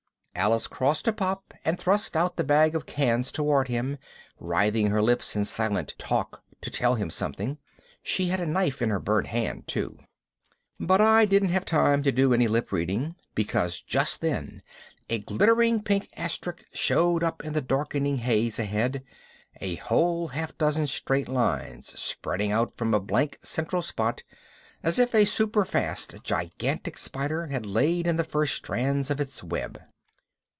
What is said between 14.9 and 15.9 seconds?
a glittering